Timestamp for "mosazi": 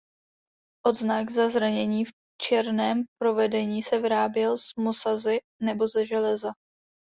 4.77-5.39